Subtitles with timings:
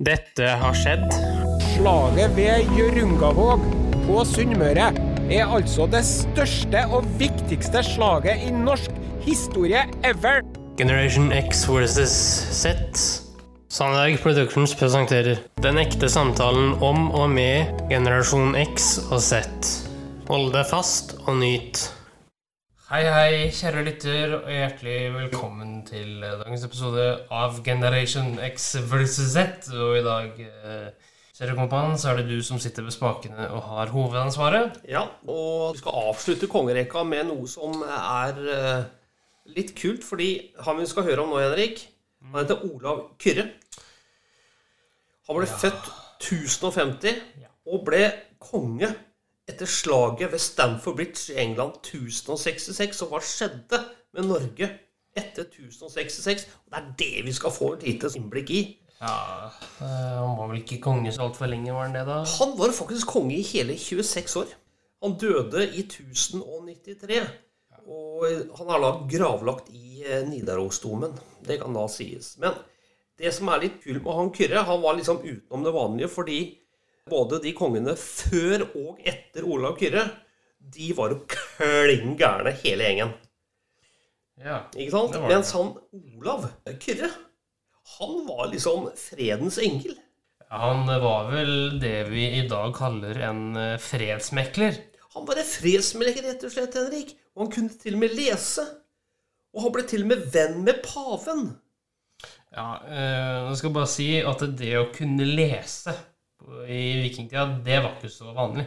[0.00, 1.10] Dette har skjedd.
[1.74, 3.66] Slaget ved Hjørungavåg
[4.06, 4.86] på Sunnmøre
[5.28, 10.40] er altså det største og viktigste slaget i norsk historie ever.
[10.80, 12.16] Generation X versus
[12.62, 12.72] Z.
[13.68, 19.44] Sandberg Productions presenterer Den ekte samtalen om og med generasjon X og Z.
[20.32, 21.90] Hold deg fast og nyt.
[22.90, 29.68] Hei, hei, kjære lytter, og hjertelig velkommen til dagens episode av Generation X versus Z.
[29.70, 33.62] Og i dag, eh, kjære kompan, så er det du som sitter ved spakene og
[33.62, 34.80] har hovedansvaret.
[34.90, 38.82] Ja, og vi skal avslutte kongerekka med noe som er eh,
[39.54, 41.84] litt kult, fordi han vi skal høre om nå, Henrik,
[42.26, 43.52] han heter Olav Kyrre.
[45.28, 45.92] Han ble født
[46.26, 47.22] 1050
[47.70, 48.02] og ble
[48.42, 48.90] konge
[49.50, 53.02] etter slaget ved Stamford Bridge i England 1066.
[53.04, 53.82] Og hva skjedde
[54.16, 54.70] med Norge
[55.16, 56.46] etter 1066?
[56.64, 58.62] Og det er det vi skal få et lite innblikk i.
[59.00, 59.50] Ja,
[59.80, 62.22] eh, Han var vel ikke konge så altfor lenge, var han det, da?
[62.38, 64.56] Han var faktisk konge i hele 26 år.
[65.02, 67.22] Han døde i 1093.
[67.90, 68.26] Og
[68.58, 71.16] han er da gravlagt i eh, Nidarosdomen.
[71.46, 72.34] Det kan da sies.
[72.38, 72.58] Men
[73.20, 76.40] det som er litt kult med han Kyrre, han var liksom utenom det vanlige fordi
[77.10, 80.06] både de kongene før og etter Olav Kyrre,
[80.60, 83.16] de var jo klin gærne, hele gjengen.
[84.40, 84.62] Ja.
[84.76, 85.14] Ikke sant?
[85.14, 85.32] Det det.
[85.32, 86.46] Mens han Olav
[86.80, 87.10] Kyrre,
[87.98, 89.96] han var liksom fredens engel.
[90.50, 94.78] Han var vel det vi i dag kaller en eh, fredsmekler.
[95.14, 97.12] Han var en fredsmekler, rett og slett, Henrik.
[97.34, 98.64] Og han kunne til og med lese.
[99.54, 101.52] Og han ble til og med venn med paven.
[102.50, 105.94] Ja, eh, jeg skal bare si at det å kunne lese
[106.68, 108.66] i vikingtida, det var ikke så vanlig.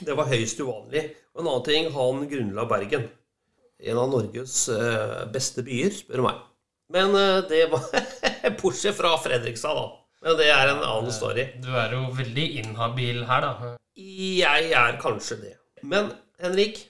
[0.00, 1.02] Det var høyst uvanlig.
[1.34, 3.06] Og en annen ting, han grunnla Bergen.
[3.80, 6.42] En av Norges eh, beste byer, spør du meg.
[6.92, 7.86] Men eh, det var
[8.60, 9.86] Bortsett fra Fredrikstad, da.
[10.24, 11.44] Men det er en annen story.
[11.62, 13.72] Du er jo veldig inhabil her, da.
[13.96, 15.54] Jeg er kanskje det.
[15.86, 16.10] Men
[16.42, 16.82] Henrik,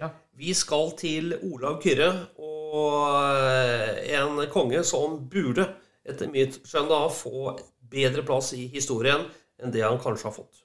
[0.00, 0.08] Ja.
[0.38, 2.08] vi skal til Olav Kyrre
[2.40, 3.10] og
[3.44, 5.66] eh, en konge som burde,
[6.08, 7.52] etter mitt skjønn, da, få
[7.90, 9.26] bedre plass i historien
[9.62, 10.62] enn det han kanskje har fått.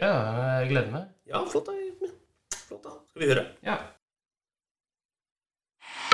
[0.00, 0.12] Ja,
[0.60, 1.12] jeg gleder meg.
[1.28, 1.76] Ja, flott da.
[2.66, 2.96] Flott da.
[3.10, 3.46] Skal vi høre?
[3.64, 3.78] Ja.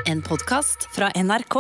[0.07, 1.57] En podkast fra NRK.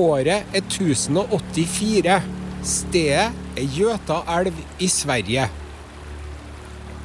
[0.00, 2.20] Året er 1084.
[2.64, 5.48] Stedet er Gjøta elv i Sverige.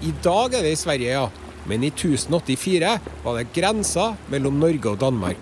[0.03, 1.27] I dag er det i Sverige, ja.
[1.65, 2.89] Men i 1084
[3.23, 5.39] var det grensa mellom Norge og Danmark.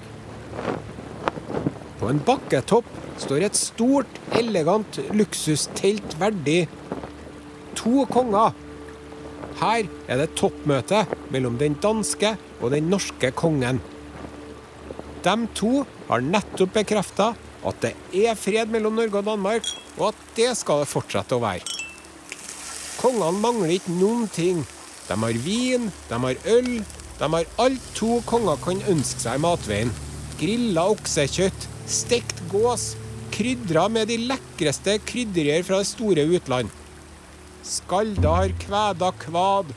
[2.00, 2.88] På en bakketopp
[3.22, 6.66] står et stort, elegant luksustelt verdig
[7.80, 8.54] to konger.
[9.60, 11.04] Her er det toppmøte
[11.34, 13.82] mellom den danske og den norske kongen.
[15.24, 17.34] De to har nettopp bekrefta
[17.64, 17.94] at det
[18.26, 21.83] er fred mellom Norge og Danmark, og at det skal det fortsette å være.
[23.04, 24.62] Kongene mangler ikke noen ting.
[25.10, 26.70] De har vin, de har øl,
[27.20, 29.92] de har alt to konger kan ønske seg i matveien.
[30.40, 32.94] Grilla oksekjøtt, stekt gås,
[33.36, 36.72] krydra med de lekreste krydderier fra det store utland.
[37.68, 39.76] Skalda har kveda kvad.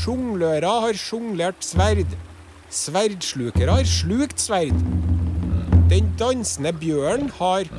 [0.00, 2.10] Sjonglører har sjonglert sverd.
[2.74, 4.82] Sverdslukere har slukt sverd.
[5.88, 7.70] Den dansende bjørnen har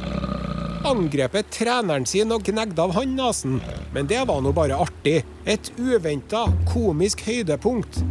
[0.87, 3.59] angrepet treneren sin og gnegde av håndnasen.
[3.95, 5.21] Men det var nå bare artig.
[5.49, 8.01] Et uventa, komisk høydepunkt.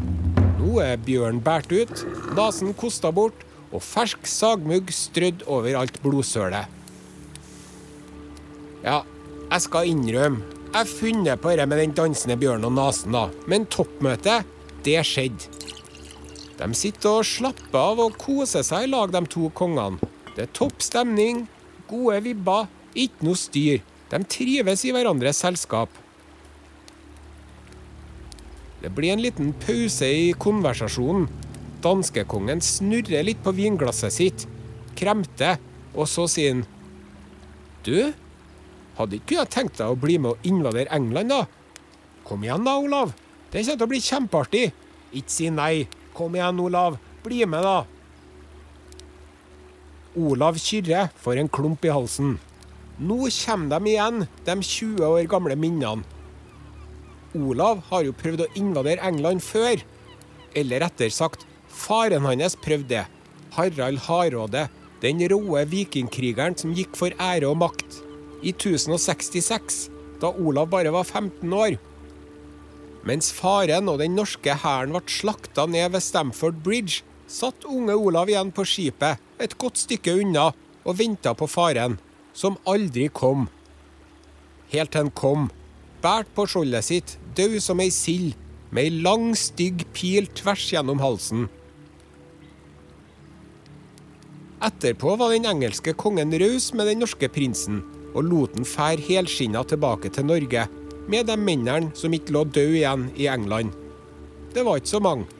[0.58, 2.04] Nå er bjørnen båret ut,
[2.36, 6.68] nesen kosta bort, og fersk sagmugg strødd over alt blodsølet.
[8.84, 9.02] Ja,
[9.48, 10.54] jeg skal innrømme.
[10.68, 13.28] Jeg har funnet på det med den dansende bjørnen og nesen, da.
[13.48, 14.44] Men toppmøtet,
[14.84, 15.48] det skjedde.
[16.58, 20.02] De sitter og slapper av og koser seg i lag, de to kongene.
[20.34, 21.46] Det er topp stemning,
[21.90, 23.82] gode vibber, ikke noe styr.
[24.08, 25.92] De trives i hverandres selskap.
[28.78, 31.26] Det blir en liten pause i konversasjonen.
[31.82, 34.46] Danskekongen snurrer litt på vinglasset sitt,
[34.98, 35.58] kremter,
[35.94, 36.64] og så sier han
[37.86, 38.12] Du,
[38.98, 41.44] hadde ikke du tenkt deg å bli med og invadere England, da?
[42.26, 43.14] Kom igjen da, Olav.
[43.48, 44.64] Det kommer til å bli kjempeartig.
[45.16, 45.86] Ikke si nei.
[46.16, 46.98] Kom igjen, Olav.
[47.24, 47.86] Bli med, da.
[50.16, 52.38] Olav Kyrre får en klump i halsen.
[52.98, 56.04] Nå kommer de igjen, de 20 år gamle minnene.
[57.36, 59.84] Olav har jo prøvd å invadere England før.
[60.56, 63.04] Eller rettere sagt, faren hans prøvde det.
[63.54, 64.68] Harald Hardråde,
[65.02, 68.00] den råe vikingkrigeren som gikk for ære og makt.
[68.42, 69.90] I 1066.
[70.18, 71.76] da Olav bare var 15 år.
[73.06, 78.30] Mens faren og den norske hæren ble slakta ned ved Stamford Bridge, satt unge Olav
[78.30, 80.48] igjen på skipet et godt stykke unna
[80.88, 81.98] og venta på faren,
[82.32, 83.46] som aldri kom.
[84.72, 85.48] Helt til han kom,
[86.02, 88.34] båret på skjoldet sitt, død som ei sild,
[88.72, 91.46] med ei lang, stygg pil tvers gjennom halsen.
[94.64, 97.82] Etterpå var den engelske kongen raus med den norske prinsen,
[98.16, 100.66] og lot den fære helskinna tilbake til Norge,
[101.08, 103.72] med de mennene som ikke lå døde igjen i England.
[104.52, 105.37] Det var ikke så mange.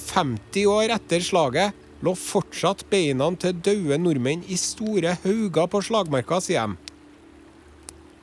[0.00, 6.38] 50 år etter slaget lå fortsatt beina til døde nordmenn i store hauger på slagmarka,
[6.42, 6.94] sier de.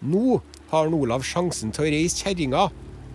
[0.05, 0.39] Nå
[0.71, 2.67] har Olav sjansen til å reise kjerringa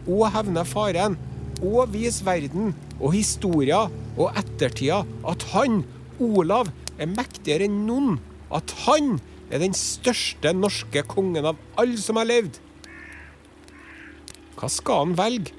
[0.08, 1.16] og hevne faren
[1.60, 3.84] og vise verden og historia
[4.16, 5.82] og ettertida at han,
[6.20, 6.70] Olav,
[7.00, 8.18] er mektigere enn noen.
[8.52, 9.18] At han
[9.50, 12.58] er den største norske kongen av alle som har levd.
[14.58, 15.54] Hva skal han velge?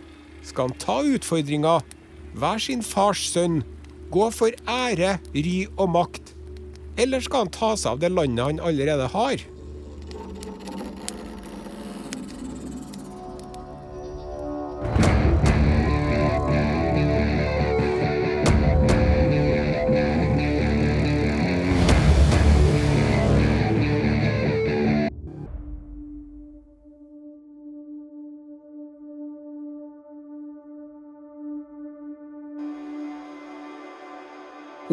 [0.45, 1.79] Skal han ta utfordringa,
[2.37, 3.61] være sin fars sønn,
[4.11, 6.33] gå for ære, ry og makt?
[6.99, 9.43] Eller skal han ta seg av det landet han allerede har?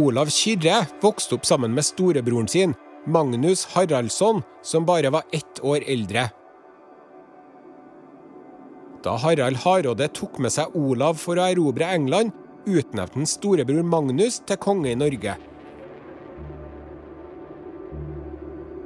[0.09, 2.75] Olav Kyrre vokste opp sammen med storebroren sin,
[3.07, 6.29] Magnus Haraldsson, som bare var ett år eldre.
[9.05, 12.33] Da Harald Hardråde tok med seg Olav for å erobre England,
[12.69, 15.37] utnevnte han storebror Magnus til konge i Norge.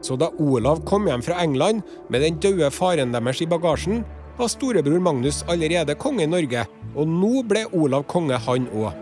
[0.02, 4.02] Så da Olav kom hjem fra England med den døde faren deres i bagasjen,
[4.40, 6.66] var storebror Magnus allerede konge i Norge,
[6.96, 9.01] og nå ble Olav konge, han òg.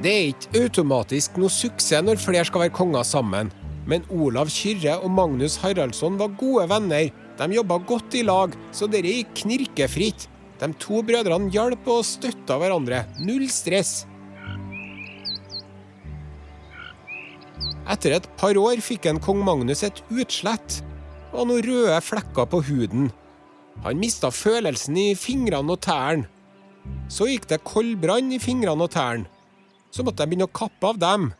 [0.00, 3.50] Det er ikke automatisk noe suksess når flere skal være konger sammen.
[3.84, 7.10] Men Olav Kyrre og Magnus Haraldsson var gode venner.
[7.36, 10.24] De jobba godt i lag, så dette gikk knirkefritt.
[10.60, 13.02] De to brødrene hjalp og støtta hverandre.
[13.20, 14.06] Null stress.
[17.90, 20.78] Etter et par år fikk en kong Magnus et utslett
[21.34, 23.10] og noen røde flekker på huden.
[23.84, 26.24] Han mista følelsen i fingrene og tærne.
[27.12, 29.28] Så gikk det koldbrann i fingrene og tærne.
[29.90, 31.30] Så måtte jeg begynne å kappe av dem.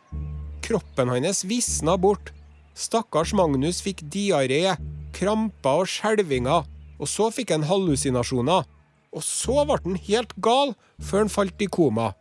[0.65, 2.33] Kroppen hans visna bort.
[2.77, 4.77] Stakkars Magnus fikk diaré,
[5.15, 6.67] kramper og skjelvinger,
[6.99, 8.67] og så fikk han hallusinasjoner.
[9.11, 12.11] Og så ble han helt gal, før han falt i koma.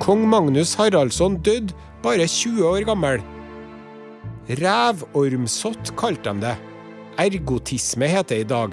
[0.00, 3.20] Kong Magnus Haraldsson døde bare 20 år gammel.
[4.50, 6.56] Rævormsott kalte de det.
[7.18, 8.72] Ergotisme heter det i dag.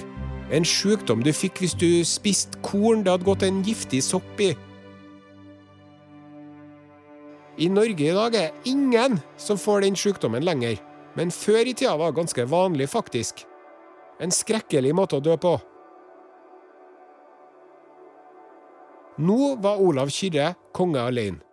[0.51, 4.55] En sykdom du fikk hvis du spiste korn det hadde gått en giftig sopp i.
[7.57, 10.77] I Norge i dag er ingen som får den sykdommen lenger,
[11.17, 13.45] men før i tida var det ganske vanlig, faktisk.
[14.21, 15.57] En skrekkelig måte å dø på.
[19.17, 21.46] Nå var Olav Kyrre konge alene.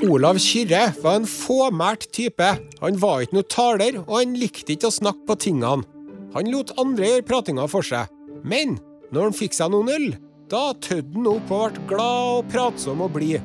[0.00, 2.46] Olav Kyrre var en fåmælt type.
[2.80, 5.84] Han var ikke noe taler, og han likte ikke å snakke på tingene.
[6.32, 8.08] Han lot andre gjøre pratinga for seg.
[8.40, 8.78] Men
[9.12, 10.06] når han fikk seg noen øl,
[10.48, 13.44] da tødde han opp og ble glad og pratsom og blid.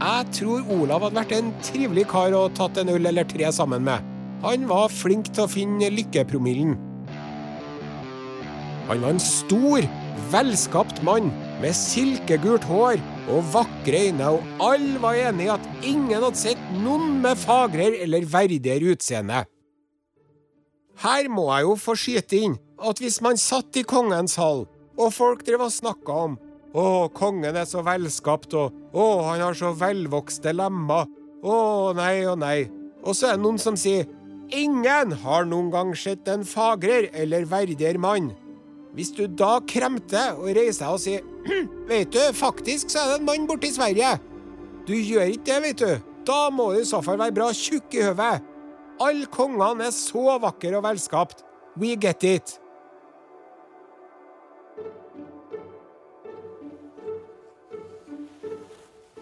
[0.00, 3.86] Jeg tror Olav hadde vært en trivelig kar å tatt en øl eller tre sammen
[3.86, 4.02] med.
[4.42, 6.74] Han var flink til å finne lykkepromillen.
[8.90, 9.86] Han var en stor,
[10.34, 11.30] velskapt mann
[11.62, 12.98] med silkegult hår
[13.30, 18.02] og vakre øyne, og alle var enige i at ingen hadde sett noen med fagrere
[18.04, 19.44] eller verdigere utseende.
[21.02, 25.14] Her må jeg jo få skyte inn at hvis man satt i kongens hall, og
[25.14, 26.36] folk drev og snakka om
[26.74, 31.08] å, kongen er så velskapt, og å, han har så velvokste lemmer,
[31.44, 32.68] å nei og nei,
[33.04, 34.06] og så er det noen som sier
[34.54, 38.32] ingen har noen gang sett en fagrere eller verdigere mann.
[38.94, 41.30] Hvis du da kremter og reiser deg og sier
[41.90, 44.16] Vet du, faktisk så er det en mann borte i Sverige.
[44.88, 46.10] Du gjør ikke det, vet du.
[46.24, 48.42] Da må du i så fall være bra tjukk i hodet.
[49.02, 51.42] Alle kongene er så vakre og velskapt.
[51.80, 52.58] We get it.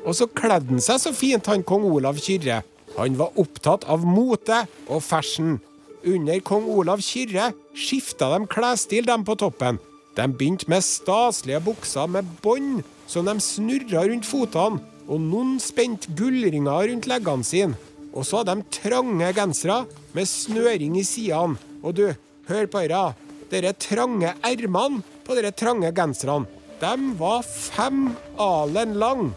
[0.02, 2.60] Og så kledde han seg så fint, han kong Olav Kyrre.
[2.98, 5.60] Han var opptatt av mote og fashion.
[6.02, 9.78] Under kong Olav Kyrre skifta de klesstil, dem på toppen.
[10.16, 16.12] De begynte med staselige bukser med bånd som de snurra rundt fotene, og noen spente
[16.16, 17.78] gullringer rundt leggene sine.
[18.12, 19.78] Og så hadde de trange gensere
[20.12, 21.56] med snøring i sidene.
[21.82, 22.06] Og du,
[22.48, 23.04] hør på dette.
[23.52, 26.48] Dere trange ermene på dere trange genserne,
[26.80, 28.08] de var fem
[28.40, 29.28] alen lang.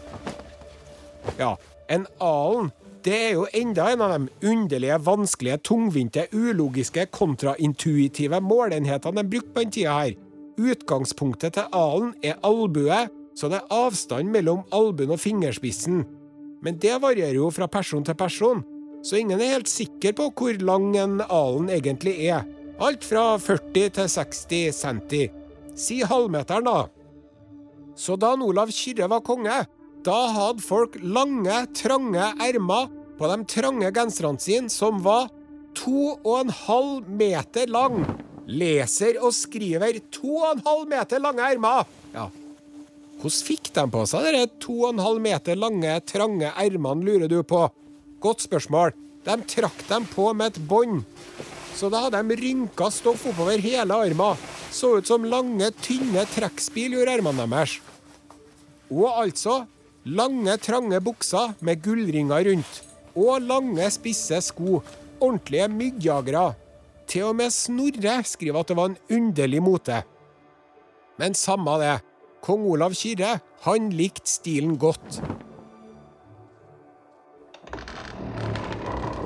[1.38, 1.54] Ja,
[1.92, 2.72] en alen
[3.06, 9.52] det er jo enda en av de underlige, vanskelige, tungvinte, ulogiske, kontraintuitive målenhetene de brukte
[9.54, 10.16] på den tida her.
[10.56, 13.00] Utgangspunktet til alen er albue,
[13.36, 16.04] så det er avstand mellom albuen og fingerspissen.
[16.64, 18.62] Men det varierer jo fra person til person,
[19.04, 22.46] så ingen er helt sikker på hvor lang en alen egentlig er.
[22.80, 25.26] Alt fra 40 til 60 centi.
[25.76, 26.86] Si halvmeteren, da.
[27.96, 29.62] Så da Olav Kyrre var konge,
[30.04, 35.28] da hadde folk lange, trange ermer på de trange genserne sine, som var
[35.76, 38.04] to og en halv meter lang.
[38.46, 41.88] Leser og skriver to og en halv meter lange ermer.
[42.14, 42.28] Ja.
[43.16, 47.32] Hvordan fikk de på seg de to og en halv meter lange, trange ermene, lurer
[47.32, 47.64] du på?
[48.22, 48.94] Godt spørsmål.
[49.26, 51.02] De trakk dem på med et bånd.
[51.76, 54.38] Så da hadde de rynka stoff oppover hele armen.
[54.72, 57.78] Så ut som lange, tynne trekkspill, gjorde ermene deres.
[58.92, 59.64] Og altså
[60.06, 62.78] lange, trange bukser med gullringer rundt.
[63.16, 64.82] Og lange, spisse sko.
[65.18, 66.52] Ordentlige myggjagere.
[67.06, 70.02] Til og med Snorre skriver at det var en underlig mote.
[71.18, 71.96] Men samme det.
[72.42, 75.20] Kong Olav Kyrre, han likte stilen godt.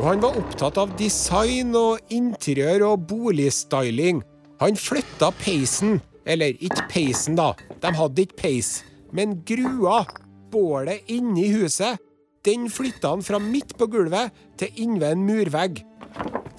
[0.01, 4.23] Og han var opptatt av design og interiør og boligstyling.
[4.63, 7.51] Han flytta peisen, eller ikke peisen, da,
[7.83, 8.71] de hadde ikke peis,
[9.13, 10.07] men grua,
[10.53, 12.01] bålet inni huset,
[12.45, 15.83] den flytta han fra midt på gulvet til innved en murvegg.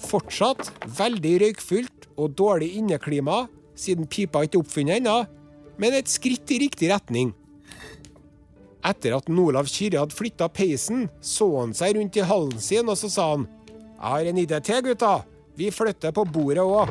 [0.02, 3.46] Fortsatt veldig røykfylt og dårlig inneklima,
[3.78, 5.22] siden pipa ikke er oppfunnet ennå,
[5.80, 7.32] men et skritt i riktig retning.
[8.82, 12.98] Etter at Olav Kyrre hadde flytta peisen, så han seg rundt i hallen sin, og
[12.98, 13.46] så sa han
[14.02, 15.12] Jeg har en idé til, gutta.
[15.54, 16.90] Vi flytter på bordet òg.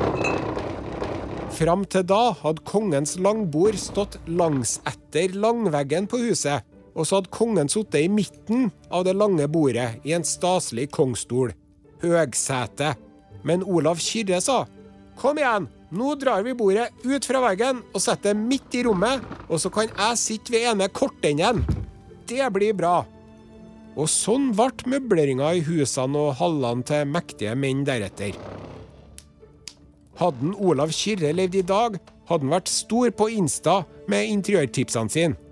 [1.51, 6.63] Fram til da hadde kongens langbord stått langsetter langveggen på huset,
[6.95, 11.51] og så hadde kongen sittet i midten av det lange bordet i en staselig kongstol.
[12.01, 12.93] Høgsete.
[13.47, 14.63] Men Olav Kyrre sa
[15.21, 19.21] Kom igjen, nå drar vi bordet ut fra veggen og setter det midt i rommet,
[19.51, 21.61] og så kan jeg sitte ved ene kortenden.
[22.25, 23.01] Det blir bra.
[23.99, 28.37] Og sånn ble møbleringa i husene og hallene til mektige menn deretter.
[30.21, 33.81] Hadde Olav Kyrre levd i dag, hadde han vært stor på Insta
[34.11, 35.50] med interiørtipsene sine.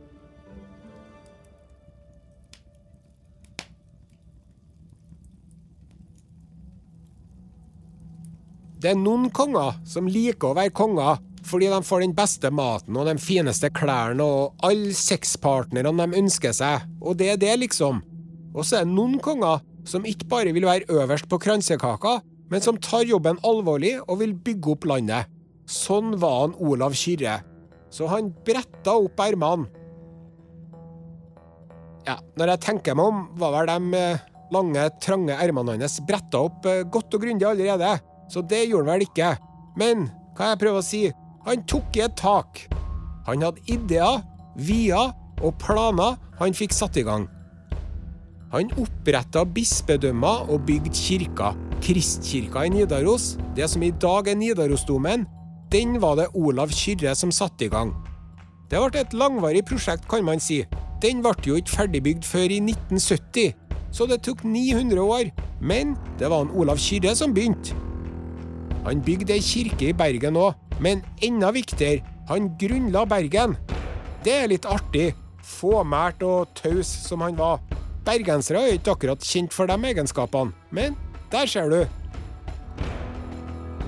[8.79, 11.17] Det er noen konger som liker å være konger
[11.49, 16.53] fordi de får den beste maten og de fineste klærne og alle sexpartnerne de ønsker
[16.55, 18.01] seg, og det er det, liksom.
[18.53, 22.19] Og så er det noen konger som ikke bare vil være øverst på kransekaka,
[22.51, 25.31] men som tar jobben alvorlig og vil bygge opp landet.
[25.69, 27.39] Sånn var han Olav Kyrre.
[27.93, 29.67] Så han bretta opp ermene.
[32.07, 34.21] Ja, når jeg tenker meg om, var vel de eh,
[34.55, 37.97] lange, trange ermene hans bretta opp eh, godt og grundig allerede
[38.29, 39.33] så det gjorde han vel ikke.
[39.79, 40.07] Men
[40.37, 41.01] hva jeg prøver å si,
[41.45, 42.65] han tok i et tak.
[43.27, 44.21] Han hadde ideer,
[44.59, 47.27] vier og planer han fikk satt i gang.
[48.53, 51.57] Han oppretta bispedømmer og bygde kirker.
[51.85, 55.27] Kristkirka i Nidaros, det som i dag er Nidarosdomen,
[55.71, 57.93] den var det Olav Kyrre som satte i gang.
[58.69, 60.63] Det ble et langvarig prosjekt, kan man si.
[61.01, 63.53] Den ble jo ikke ferdigbygd før i 1970,
[63.93, 65.29] så det tok 900 år.
[65.61, 67.77] Men det var en Olav Kyrre som begynte.
[68.85, 73.57] Han bygde ei kirke i Bergen òg, men enda viktigere, han grunnla Bergen.
[74.23, 75.11] Det er litt artig,
[75.43, 77.59] fåmælt og taus som han var.
[78.07, 80.95] Bergensere er ikke akkurat kjent for de egenskapene, men
[81.31, 81.81] der ser du.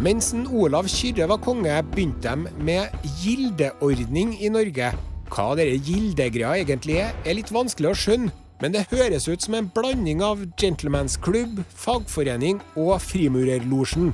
[0.02, 2.90] Mens Olav Kyrre var konge, begynte de med
[3.22, 4.92] gildeordning i Norge.
[5.32, 9.56] Hva denne gildegreia egentlig er, er litt vanskelig å skjønne, men det høres ut som
[9.58, 14.12] en blanding av gentlemansklubb, fagforening og Frimurerlosjen.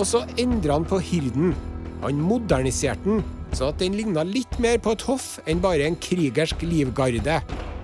[0.00, 1.52] Og så endra han på hirden.
[2.00, 5.98] Han moderniserte den, så at den ligna litt mer på et hoff enn bare en
[6.00, 7.36] krigersk livgarde.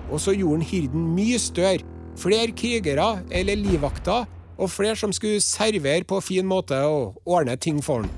[0.09, 1.85] Og så gjorde han hirden mye større.
[2.17, 4.25] Flere krigere eller livvakter,
[4.57, 8.09] og flere som skulle servere på fin måte og ordne ting for han.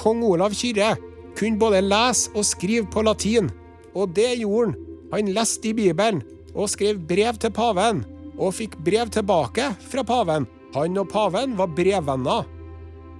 [0.00, 0.94] kong Olav Kyrre
[1.36, 3.50] kunne både lese og skrive på latin,
[3.94, 4.89] og det gjorde han.
[5.12, 6.22] Han leste i Bibelen
[6.54, 8.04] og skrev brev til paven,
[8.40, 10.46] og fikk brev tilbake fra paven.
[10.74, 12.46] Han og paven var brevvenner.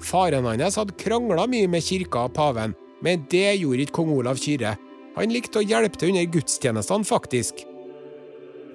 [0.00, 4.40] Faren hans hadde krangla mye med kirka og paven, men det gjorde ikke kong Olav
[4.40, 4.76] Kyrre.
[5.16, 7.64] Han likte å hjelpe til under gudstjenestene, faktisk.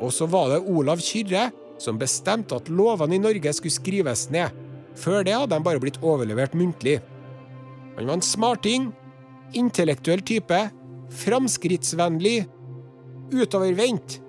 [0.04, 1.50] Og så var det Olav Kyrre
[1.82, 4.54] som bestemte at lovene i Norge skulle skrives ned.
[4.96, 7.00] Før det hadde de bare blitt overlevert muntlig.
[7.96, 8.90] Han var en smarting,
[9.56, 10.60] intellektuell type,
[11.24, 12.46] framskrittsvennlig,
[13.34, 14.20] utovervendt.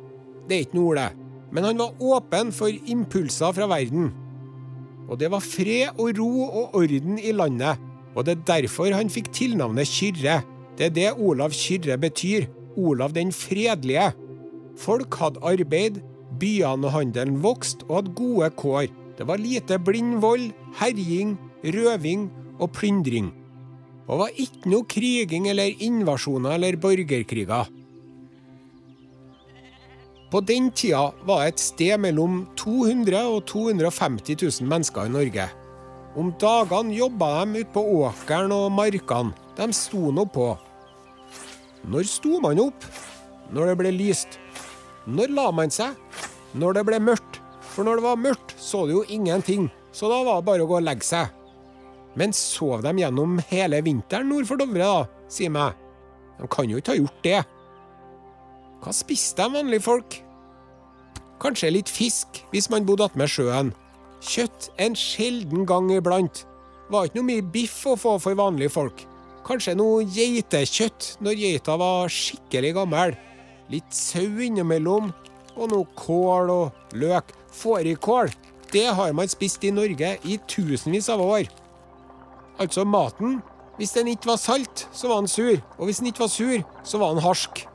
[0.47, 1.11] Det er ikke noe det,
[1.53, 4.13] men han var åpen for impulser fra verden.
[5.07, 7.79] Og det var fred og ro og orden i landet,
[8.17, 10.41] og det er derfor han fikk tilnavnet Kyrre.
[10.77, 12.49] Det er det Olav Kyrre betyr.
[12.77, 14.11] Olav den fredelige.
[14.77, 16.01] Folk hadde arbeid,
[16.41, 18.89] byene og handelen vokste og hadde gode kår.
[19.17, 20.51] Det var lite blind vold,
[20.81, 22.29] herjing, røving
[22.61, 23.31] og plyndring.
[24.07, 27.71] Og var ikke noe kriging eller invasjoner eller borgerkriger.
[30.31, 35.47] På den tida var det et sted mellom 200 og 250 000 mennesker i Norge.
[36.17, 39.37] Om dagene jobba de ute på åkeren og markene.
[39.57, 40.51] De sto nå på.
[41.87, 42.85] Når sto man opp?
[43.55, 44.41] Når det ble lyst.
[45.07, 45.95] Når la man seg?
[46.59, 47.41] Når det ble mørkt.
[47.77, 50.69] For når det var mørkt, så du jo ingenting, så da var det bare å
[50.71, 51.29] gå og legge seg.
[52.17, 55.77] Men sov de gjennom hele vinteren nord for Dovre, da, sier meg?
[56.41, 57.43] De kan jo ikke ha gjort det.
[58.87, 60.15] Hva spiste de vanlige folk?
[61.43, 63.73] Kanskje litt fisk, hvis man bodde attmed sjøen.
[64.23, 66.45] Kjøtt en sjelden gang iblant.
[66.95, 69.03] Var ikke noe mye biff å få for vanlige folk.
[69.43, 73.19] Kanskje noe geitekjøtt når geita var skikkelig gammel.
[73.75, 75.11] Litt sau innimellom,
[75.59, 77.35] og noe kål og løk.
[77.59, 78.31] Fårikål,
[78.71, 81.51] det har man spist i Norge i tusenvis av år.
[82.63, 83.41] Altså maten.
[83.81, 85.59] Hvis den ikke var salt, så var den sur.
[85.75, 87.67] Og hvis den ikke var sur, så var den harsk.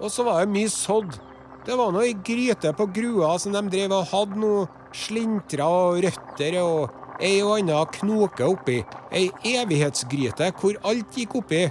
[0.00, 1.16] Og så var det mye sådd.
[1.64, 6.58] Det var noe gryte på grua som de drev og hadde noe slintrer og røtter
[6.60, 8.80] og ei og anna knoke oppi.
[9.14, 11.64] Ei evighetsgryte hvor alt gikk oppi.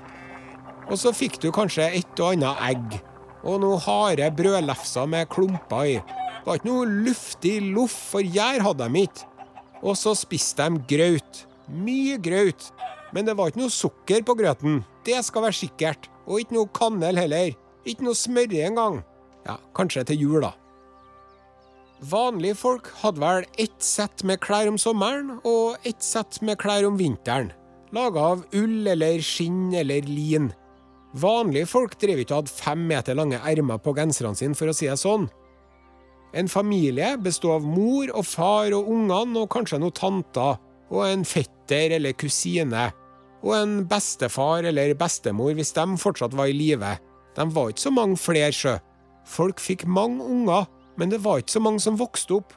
[0.89, 2.97] Og så fikk du kanskje et og annet egg.
[3.43, 5.97] Og noe harde brødlefser med klumper i.
[5.99, 9.27] Det var ikke noe luftig loff, for gjær hadde de ikke.
[9.83, 11.43] Og så spiste de grøt.
[11.71, 12.71] Mye grøt.
[13.15, 14.81] Men det var ikke noe sukker på grøten.
[15.05, 16.09] Det skal være sikkert.
[16.27, 17.53] Og ikke noe kanel heller.
[17.85, 19.01] Ikke noe smørje engang.
[19.47, 20.53] Ja, kanskje til jul, da.
[22.03, 26.87] Vanlige folk hadde vel ett sett med klær om sommeren og ett sett med klær
[26.87, 27.53] om vinteren.
[27.95, 30.49] Laga av ull eller skinn eller lin.
[31.13, 34.75] Vanlige folk drev ikke og hadde fem meter lange ermer på genserne sine, for å
[34.75, 35.29] si det sånn.
[36.33, 40.57] En familie bestod av mor og far og ungene og kanskje noen tanter
[40.89, 42.89] og en fetter eller kusine.
[43.45, 46.95] Og en bestefar eller bestemor hvis de fortsatt var i live.
[47.37, 48.77] De var ikke så mange flere, sjø.
[49.25, 50.67] Folk fikk mange unger,
[50.99, 52.53] men det var ikke så mange som vokste opp.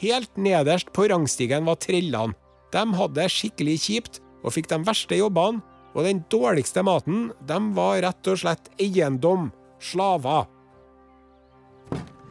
[0.00, 2.34] Helt nederst på rangstigen var trellene.
[2.74, 5.62] De hadde det skikkelig kjipt og fikk de verste jobbene,
[5.94, 10.48] og den dårligste maten, de var rett og slett eiendom, slaver.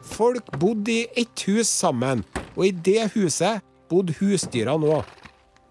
[0.03, 2.25] Folk bodde i ett hus sammen,
[2.57, 5.07] og i det huset bodde husdyrene òg.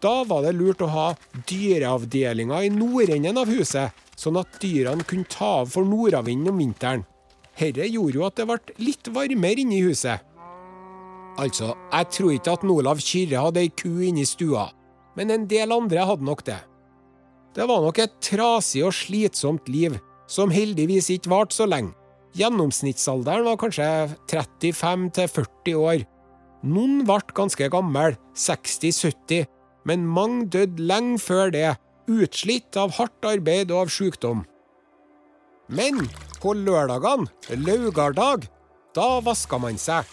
[0.02, 1.06] Da var det lurt å ha
[1.46, 7.04] dyreavdelinga i nordenden av huset, sånn at dyrene kunne ta av for nordavinden om vinteren.
[7.54, 10.24] Herre gjorde jo at det ble litt varmere inne i huset.
[11.40, 14.66] Altså, jeg tror ikke at Olav Kyrre hadde ei ku inne i stua,
[15.16, 16.58] men en del andre hadde nok det.
[17.54, 21.94] Det var nok et trasig og slitsomt liv, som heldigvis ikke varte så lenge.
[22.36, 23.86] Gjennomsnittsalderen var kanskje
[24.32, 26.04] 35 til 40 år.
[26.64, 29.44] Noen ble ganske gamle, 60-70,
[29.88, 31.74] men mange døde lenge før det,
[32.10, 34.44] utslitt av hardt arbeid og av sykdom.
[35.72, 36.02] Men
[36.42, 38.48] på lørdagene, laugardag,
[38.96, 40.08] da vaska man seg.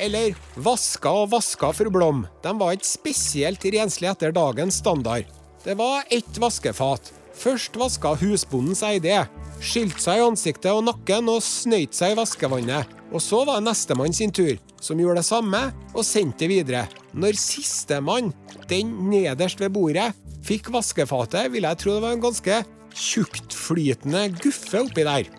[0.00, 5.28] Eller vaska og vaska for Blom, de var ikke spesielt renslige etter dagens standard.
[5.64, 7.12] Det var ett vaskefat.
[7.34, 9.22] Først vaska husbonden seg i det,
[9.64, 12.90] skylte seg i ansiktet og nakken og snøyt seg i vaskevannet.
[13.14, 15.60] Og så var det nestemann sin tur, som gjorde det samme
[15.92, 16.84] og sendte det videre.
[17.12, 18.32] Når sistemann,
[18.70, 20.12] den nederst ved bordet,
[20.44, 22.62] fikk vaskefatet, ville jeg tro det var en ganske
[22.94, 25.30] tjuktflytende guffe oppi der.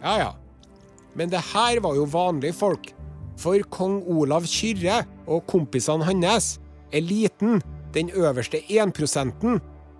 [0.00, 0.30] Ja ja,
[1.16, 2.92] men det her var jo vanlige folk.
[3.40, 6.58] For kong Olav Kyrre og kompisene hans,
[6.92, 7.62] eliten,
[7.94, 8.92] den øverste 1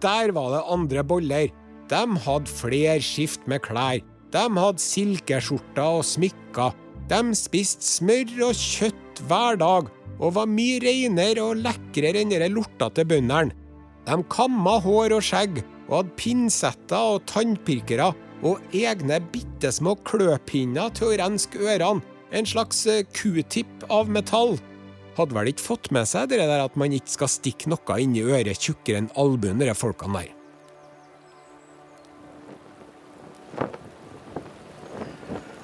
[0.03, 1.51] der var det andre boller.
[1.91, 4.01] De hadde flere skift med klær.
[4.31, 6.77] De hadde silkeskjorter og smykker.
[7.11, 9.89] De spiste smør og kjøtt hver dag,
[10.21, 13.57] og var mye reinere og lekrere enn de lortete bøndene.
[14.07, 18.13] De kamma hår og skjegg, og hadde pinsetter og tannpirkere
[18.47, 24.55] og egne bitte små kløpinner til å renske ørene, en slags eh, q-tip av metall.
[25.21, 28.23] Hadde vel ikke fått med seg det der at man ikke skal stikke noe inni
[28.25, 30.37] øret tjukkere enn albuen, de folkene der.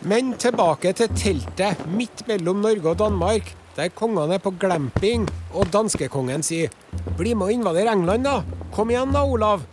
[0.07, 5.25] Men tilbake til teltet midt mellom Norge og Danmark, der kongene er på glamping,
[5.57, 6.69] og danskekongen sier
[7.17, 8.43] 'Bli med og invadere England, da!
[8.77, 9.65] Kom igjen da, Olav!'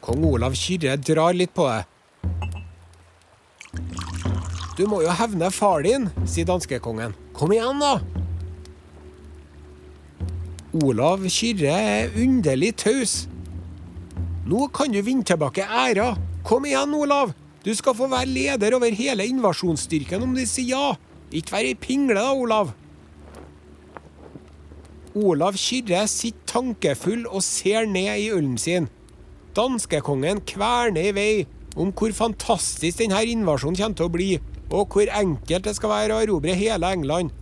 [0.00, 1.84] Kong Olav Kyrre drar litt på det.
[4.76, 7.14] 'Du må jo hevne far din', sier danskekongen.
[7.34, 8.19] 'Kom igjen, da!'
[10.70, 13.26] Olav Kyrre er underlig taus.
[14.46, 16.14] 'Nå kan du vinne tilbake æra.
[16.46, 17.32] Kom igjen, Olav!
[17.64, 20.92] Du skal få være leder over hele invasjonsstyrken om du sier ja.
[21.34, 22.70] Ikke vær ei pingle da, Olav.
[25.14, 28.86] Olav Kyrre sitter tankefull og ser ned i ølen sin.
[29.58, 31.34] Danskekongen kverner i vei
[31.74, 34.30] om hvor fantastisk denne invasjonen kommer til å bli,
[34.70, 37.34] og hvor enkelt det skal være å erobre hele England.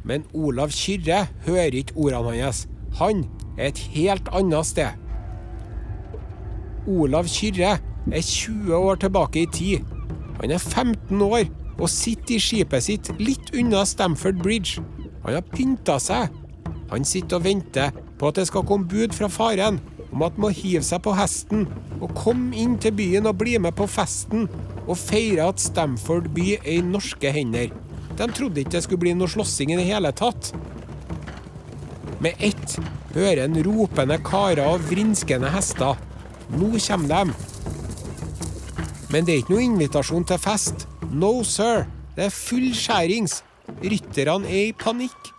[0.00, 2.69] Men Olav Kyrre hører ikke ordene hans.
[3.00, 3.24] Han
[3.56, 4.98] er et helt annet sted.
[6.90, 7.78] Olav Kyrre
[8.12, 9.86] er 20 år tilbake i tid.
[10.40, 11.48] Han er 15 år
[11.80, 14.84] og sitter i skipet sitt litt unna Stamford Bridge.
[15.24, 16.28] Han har pynta seg.
[16.90, 19.78] Han sitter og venter på at det skal komme bud fra faren
[20.10, 21.68] om at han må hive seg på hesten
[22.00, 24.48] og komme inn til byen og bli med på festen
[24.86, 27.70] og feire at Stamford by er i norske hender.
[28.18, 30.50] De trodde ikke det skulle bli noe slåssing i det hele tatt.
[32.20, 32.76] Med ett
[33.14, 35.96] hører en ropende karer og vrinskende hester.
[36.52, 37.34] Nå kommer de.
[39.10, 40.84] Men det er ikke noe invitasjon til fest.
[41.10, 41.86] No, sir.
[42.16, 43.40] Det er full skjærings.
[43.80, 45.30] Rytterne er i panikk.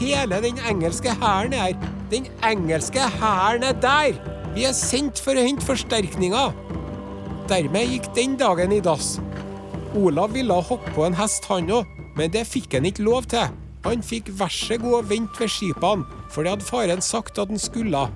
[0.00, 1.90] Hele den engelske hæren er her.
[2.10, 4.16] Den engelske hæren er der!
[4.54, 6.54] Vi er sendt for å hente forsterkninger.
[7.50, 9.18] Dermed gikk den dagen i dass.
[9.98, 13.50] Olav ville hoppe på en hest, han òg, men det fikk han ikke lov til.
[13.84, 17.52] Han fikk vær så god å vente ved skipene, for det hadde faren sagt at
[17.52, 18.06] han skulle.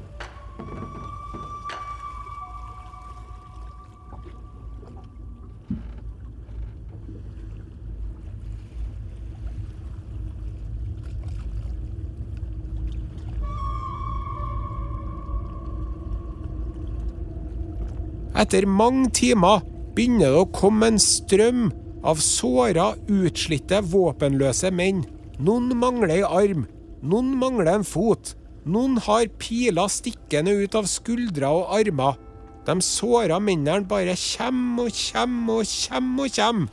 [18.39, 19.65] Etter mange timer
[19.97, 21.67] begynner det å komme en strøm
[22.07, 25.03] av såra, utslitte, våpenløse menn.
[25.39, 26.65] Noen mangler ei arm,
[26.99, 28.35] noen mangler en fot.
[28.67, 32.19] Noen har piler stikkende ut av skuldre og armer.
[32.67, 36.67] De såra mennene bare kjem og kjem og kjem og kjem.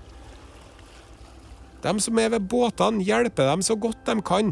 [1.86, 4.52] De som er ved båtene, hjelper dem så godt de kan.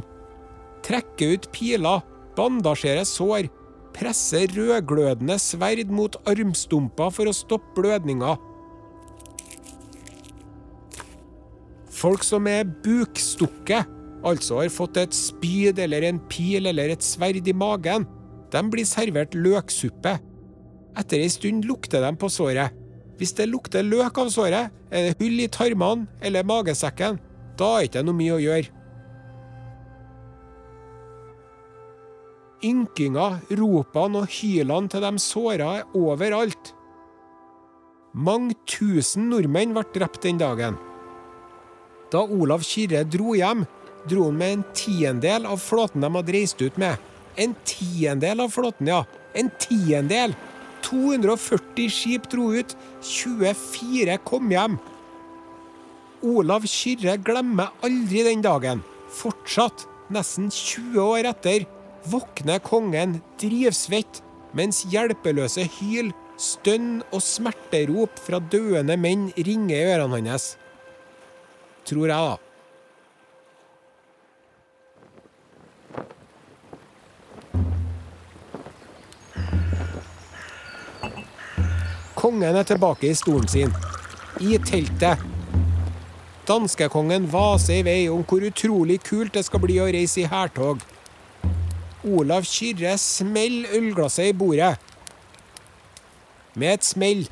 [0.85, 2.05] Trekker ut piler,
[2.37, 3.49] bandasjerer sår,
[3.97, 8.37] presser rødglødende sverd mot armstumper for å stoppe blødninga.
[11.93, 13.89] Folk som er bukstukket,
[14.23, 18.07] altså har fått et spyd eller en pil eller et sverd i magen,
[18.53, 20.17] de blir servert løksuppe.
[20.99, 22.75] Etter ei stund lukter de på såret.
[23.17, 27.19] Hvis det lukter løk av såret, er det hull i tarmene eller magesekken.
[27.57, 28.79] Da er det ikke noe mye å gjøre.
[32.63, 33.27] Ynkinga,
[33.59, 36.71] ropene og hylene til de såra er overalt.
[38.13, 40.77] Mange tusen nordmenn ble drept den dagen.
[42.13, 43.65] Da Olav Kirre dro hjem,
[44.09, 46.97] dro han med en tiendedel av flåten de hadde reist ut med.
[47.35, 49.03] En tiendedel av flåten, ja.
[49.33, 50.35] En tiendedel!
[50.83, 54.75] 240 skip dro ut, 24 kom hjem.
[56.23, 58.83] Olav Kyrre glemmer aldri den dagen.
[59.11, 61.65] Fortsatt, nesten 20 år etter,
[62.11, 64.21] våkner kongen drivsvett
[64.53, 70.53] mens hjelpeløse hyl, stønn og smerterop fra døende menn ringer i ørene hans.
[71.87, 72.42] Tror jeg, da.
[82.23, 83.71] Kongen er tilbake i stolen sin.
[84.39, 85.19] I teltet.
[86.47, 90.79] Danskekongen vaser i vei om hvor utrolig kult det skal bli å reise i hærtog.
[92.07, 94.77] Olav Kyrre smeller ølglasset i bordet.
[96.55, 97.25] Med et smell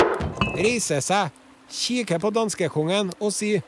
[0.57, 1.31] reiser seg,
[1.71, 3.63] kikker på danskekongen og sier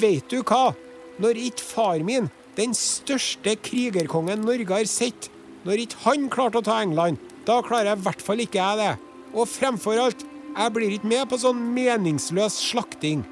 [0.00, 0.72] Veit du hva?
[1.20, 5.28] Når ikke far min, den største krigerkongen Norge har sett,
[5.68, 8.90] når ikke han klarte å ta England, da klarer i hvert fall ikke jeg det.
[9.36, 10.24] Og fremfor alt,
[10.58, 13.22] jeg blir ikke med på sånn meningsløs slakting.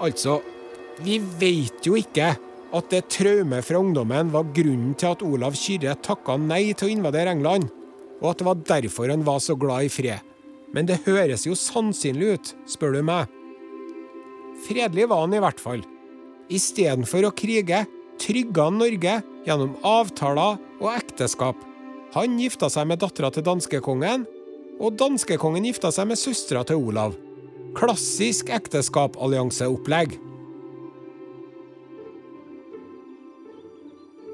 [0.00, 0.38] Altså,
[1.04, 2.32] vi veit jo ikke
[2.70, 6.94] at det traumet fra ungdommen var grunnen til at Olav Kyrre takka nei til å
[6.94, 7.68] invadere England,
[8.20, 10.24] og at det var derfor han var så glad i fred.
[10.72, 13.30] Men det høres jo sannsynlig ut, spør du meg.
[14.64, 15.82] Fredelig var han i hvert fall.
[16.52, 17.84] Istedenfor å krige
[18.20, 21.69] trygga han Norge gjennom avtaler og ekteskap.
[22.10, 24.24] Han gifta seg med dattera til danskekongen,
[24.82, 27.14] og danskekongen gifta seg med søstera til Olav.
[27.78, 30.16] Klassisk ekteskapallianseopplegg.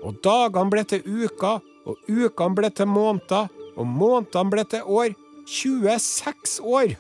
[0.07, 5.13] Og dagene ble til uker, og ukene ble til måneder, og månedene ble til år.
[5.47, 6.97] 26 år!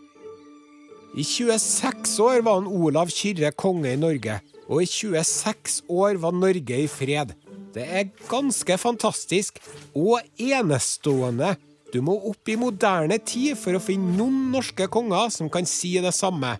[1.16, 4.36] I 26 år var han Olav Kyrre konge i Norge,
[4.68, 7.32] og i 26 år var Norge i fred.
[7.76, 9.58] Det er ganske fantastisk
[9.92, 11.52] og enestående.
[11.92, 15.92] Du må opp i moderne tid for å finne noen norske konger som kan si
[16.00, 16.54] det samme.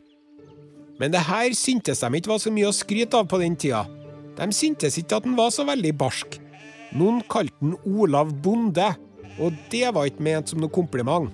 [1.00, 3.87] Men det her syntes de ikke var så mye å skryte av på den tida.
[4.37, 6.37] De syntes ikke at han var så veldig barsk.
[6.96, 8.90] Noen kalte han Olav Bonde,
[9.40, 11.33] og det var ikke ment som noe kompliment.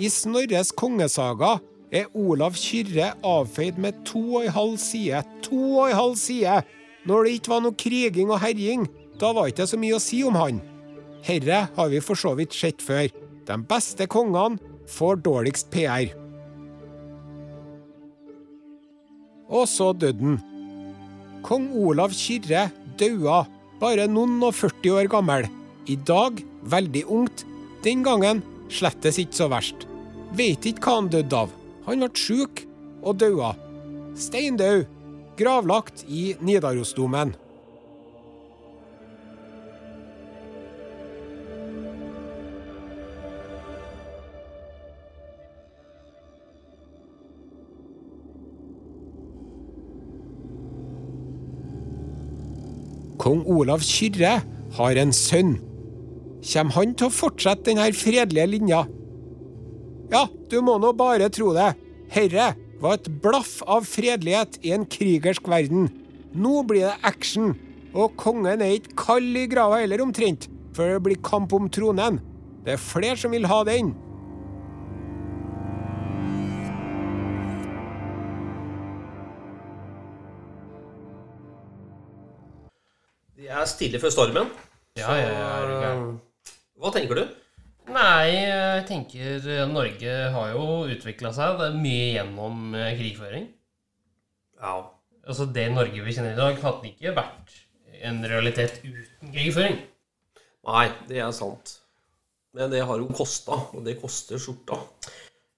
[0.00, 1.58] I Snorres kongesaga
[1.94, 5.20] er Olav Kyrre avfeid med to og en halv side.
[5.44, 6.62] To og en halv side!
[7.04, 8.86] Når det ikke var noe kriging og herjing,
[9.20, 10.60] da var ikke så mye å si om han.
[11.24, 13.08] Herre har vi for så vidt sett før.
[13.44, 16.12] De beste kongene får dårligst PR.
[19.52, 20.40] Og så døde han.
[21.44, 23.44] Kong Olav Kyrre daua,
[23.80, 25.48] bare noen og 40 år gammel.
[25.90, 26.40] I dag
[26.72, 27.44] veldig ungt.
[27.84, 28.40] Den gangen
[28.72, 29.84] slettes ikke så verst.
[30.34, 31.52] Veit ikke hva han døde av.
[31.84, 32.64] Han ble sjuk
[33.04, 33.52] og daua.
[34.16, 34.86] Steindau.
[35.34, 37.32] Gravlagt i Nidarosdomen.
[53.18, 54.36] Kong Olav Kyrre
[54.76, 55.56] har en sønn.
[56.44, 58.84] Kommer han til å fortsette denne fredelige linja?
[60.12, 61.72] Ja, du må nå bare tro det.
[62.14, 65.88] Herre var et blaff av fredelighet i en krigersk verden.
[66.34, 67.54] Nå blir det action,
[67.94, 72.18] og kongen er ikke kald i grava heller, omtrent, før det blir kamp om tronen.
[72.64, 73.92] Det er flere som vil ha den.
[83.38, 84.52] De er stille før stormen.
[84.96, 87.26] Ja, ja, ja, er det Hva tenker du?
[87.84, 91.58] Nei, jeg tenker eh, Norge har jo utvikla seg.
[91.60, 93.48] Det er mye gjennom eh, krigføring.
[94.60, 94.76] Ja.
[95.24, 97.58] Altså Det Norge vi kjenner i dag, hadde ikke vært
[98.04, 99.78] en realitet uten krigføring.
[100.64, 101.78] Nei, det er sant.
[102.56, 104.78] Men det har jo kosta, og det koster skjorta.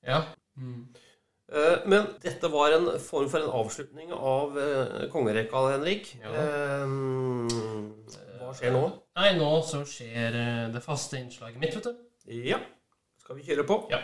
[0.07, 0.23] Ja.
[0.59, 0.87] Mm.
[1.87, 6.09] Men dette var en form for en avslutning av eh, kongerekka, Henrik.
[6.23, 6.33] Ja.
[6.43, 6.97] Eh,
[8.41, 8.83] Hva skjer nå?
[9.19, 12.06] Nei, nå så skjer eh, det faste innslaget mitt, vet du.
[12.27, 12.59] Ja.
[13.23, 13.87] Skal vi kjøre på?
[13.91, 14.01] Ja.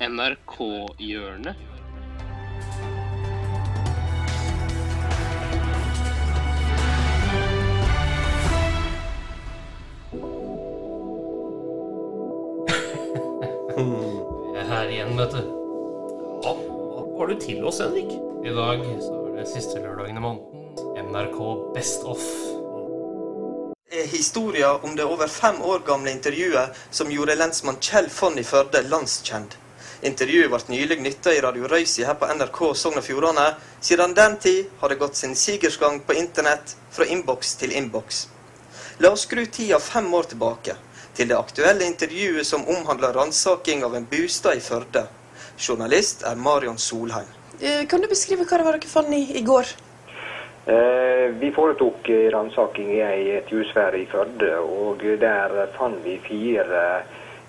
[0.00, 1.56] NRK-hjørnet.
[13.76, 15.65] Vi er her igjen, vet du.
[17.16, 18.10] Hva har du til oss, Henrik?
[18.44, 21.06] I dag så er det siste lørdagen i måneden.
[21.06, 21.38] NRK
[21.72, 22.26] Best Off.
[23.88, 28.44] er historien om det over fem år gamle intervjuet som gjorde lensmann Kjell Fonn i
[28.44, 29.56] Førde landskjent.
[30.04, 33.48] Intervjuet ble nylig nytta i Radio Røysi her på NRK Sogn og Fjordane.
[33.80, 38.26] Siden den tid har det gått sin sigersgang på internett fra innboks til innboks.
[39.00, 40.76] La oss skru tida fem år tilbake,
[41.16, 45.08] til det aktuelle intervjuet som omhandler ransaking av en bostad i Førde.
[45.58, 47.28] Journalist er Marion Solheim.
[47.60, 49.70] Eh, Kan du beskrive hva det var dere fant i, i går?
[50.66, 53.00] Eh, Vi foretok eh, ransaking i
[53.38, 57.02] et husvære i Førde, og der fant vi fire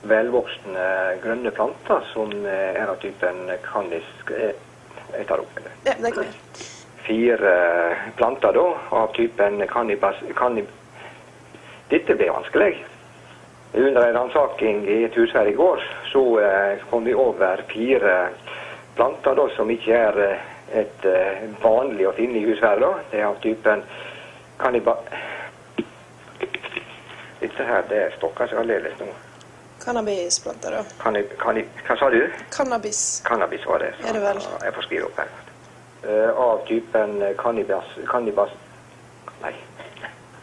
[0.08, 0.88] velvoksne
[1.24, 5.56] grønne planter som eh, er av typen kannisk Jeg tar opp.
[5.63, 5.72] det.
[5.88, 6.32] Ja, det kan.
[7.08, 7.54] Fire
[8.17, 10.17] planter da, av typen kannibas...
[10.36, 10.67] Kannib...
[11.89, 12.74] Dette ble vanskelig.
[13.73, 18.30] Under en ransaking i et hus her i går, så eh, kom vi over fire
[18.95, 20.45] planter da, som ikke er eh,
[20.82, 22.80] et eh, vanlig å finne i hus her.
[22.82, 22.93] da.
[23.12, 23.84] Det er av typen
[24.58, 24.97] kanniba...
[27.38, 29.12] Dette her, det stokker seg aldeles nå.
[29.84, 30.84] Cannabisplanter, da.
[30.99, 31.36] Kannib...
[31.39, 31.67] Kannib...
[31.88, 32.23] Hva sa du?
[32.51, 33.01] Cannabis.
[33.27, 33.93] Cannabis var det.
[34.03, 34.41] Er det vel?
[34.63, 35.36] Jeg får skrive opp her.
[36.08, 37.93] Uh, av typen kannibas...
[38.10, 38.56] Kannibas...
[39.43, 39.53] Nei,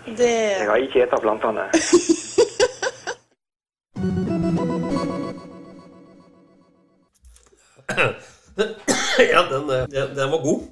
[0.06, 1.66] Det jeg har ikke spist plantene.
[9.90, 10.64] den, var god.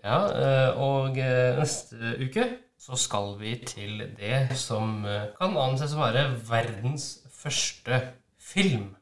[0.00, 2.46] Ja, eh, og eh, neste uke
[2.80, 8.00] så skal vi til det som eh, kan anses å være verdens første
[8.40, 8.94] film.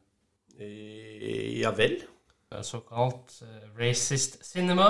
[0.58, 2.00] Ja vel.
[2.66, 3.36] Såkalt
[3.78, 4.88] racist cinema.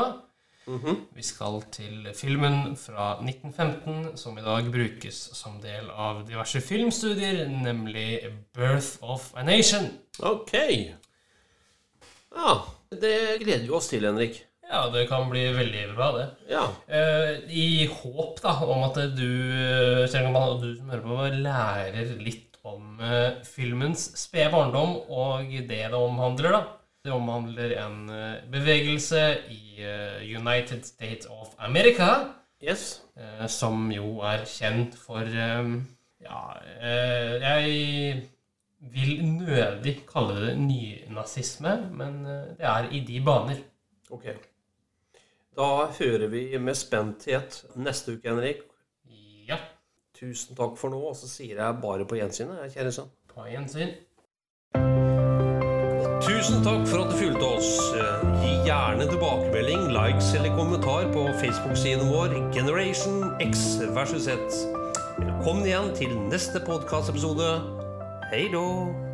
[1.16, 7.46] Vi skal til filmen fra 1915 som i dag brukes som del av diverse filmstudier,
[7.48, 8.20] nemlig
[8.52, 9.92] 'Birth of a Nation'.
[10.20, 10.52] Ok.
[12.36, 12.52] Ja,
[12.92, 14.44] det gleder vi oss til, Henrik.
[14.68, 16.26] Ja, det kan bli veldig bra, det.
[16.52, 16.66] Ja.
[16.92, 19.28] Uh, I håp da, om at du,
[20.10, 25.48] Kjell Gamal, og du som hører på, lærer litt om uh, filmens spede barndom og
[25.48, 26.58] det det omhandler.
[26.58, 26.60] da.
[27.06, 29.22] Det omhandler en uh, bevegelse
[29.54, 29.78] i
[30.34, 33.04] United States of America, Yes.
[33.46, 36.40] som jo er kjent for Ja,
[36.74, 38.24] jeg
[38.90, 43.62] vil nødig kalle det nynazisme, men det er i de baner.
[44.10, 44.26] Ok.
[45.58, 48.60] Da hører vi med spenthet neste uke, Henrik.
[49.48, 49.56] Ja,
[50.14, 53.10] Tusen takk for nå, og så sier jeg bare på gjensyn, kjære sønn.
[53.32, 53.90] på gjensyn.
[56.22, 57.72] Tusen takk for at du fulgte oss.
[58.42, 64.62] Gi gjerne tilbakemelding, likes eller kommentar på Facebook-siden vår Generation X versus Z.
[65.18, 67.50] Velkommen igjen til neste podkastepisode.
[68.30, 69.07] Hei då!